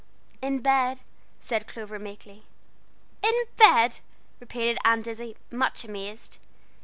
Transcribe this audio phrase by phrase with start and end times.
[0.41, 1.01] "In bed,"
[1.39, 2.41] said Clover, meekly.
[3.21, 3.99] "In bed!"
[4.39, 6.39] repeated Aunt Izzie, much amazed.